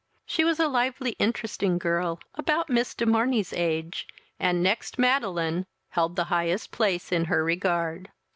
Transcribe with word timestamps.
She 0.25 0.43
was 0.43 0.59
a 0.59 0.67
lively 0.67 1.11
interesting 1.19 1.77
girl, 1.77 2.19
about 2.33 2.71
Miss 2.71 2.95
de 2.95 3.05
Morney's 3.05 3.53
age, 3.53 4.07
and, 4.39 4.63
next 4.63 4.97
Madeline, 4.97 5.67
held 5.89 6.15
the 6.15 6.23
highest 6.33 6.71
place 6.71 7.11
in 7.11 7.25
her 7.25 7.43
regard. 7.43 8.09